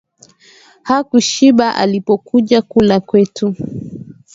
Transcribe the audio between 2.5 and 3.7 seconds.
kula kwetu